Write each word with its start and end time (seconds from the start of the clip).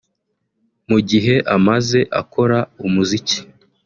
mu 0.89 0.99
gihe 1.09 1.35
amaze 1.55 1.99
akora 2.21 2.57
umuziki 2.85 3.39